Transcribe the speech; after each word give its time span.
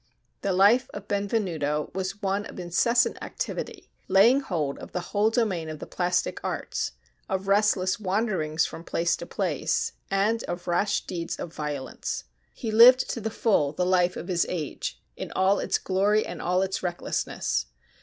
The 0.41 0.51
life 0.51 0.89
of 0.95 1.07
Benvenuto 1.07 1.91
was 1.93 2.23
one 2.23 2.47
of 2.47 2.59
incessant 2.59 3.19
activity, 3.21 3.91
laying 4.07 4.39
hold 4.39 4.79
of 4.79 4.93
the 4.93 4.99
whole 5.13 5.29
domain 5.29 5.69
of 5.69 5.77
the 5.77 5.85
plastic 5.85 6.39
arts: 6.43 6.93
of 7.29 7.47
restless 7.47 7.99
wanderings 7.99 8.65
from 8.65 8.83
place 8.83 9.15
to 9.17 9.27
place; 9.27 9.91
and 10.09 10.43
of 10.45 10.67
rash 10.67 11.05
deeds 11.05 11.35
of 11.35 11.53
violence. 11.53 12.23
He 12.55 12.71
lived 12.71 13.11
to 13.11 13.21
the 13.21 13.29
full 13.29 13.73
the 13.73 13.85
life 13.85 14.17
of 14.17 14.27
his 14.27 14.43
age, 14.49 14.99
in 15.15 15.31
all 15.33 15.59
its 15.59 15.77
glory 15.77 16.25
and 16.25 16.41
all 16.41 16.63
its 16.63 16.81
recklessness. 16.81 17.67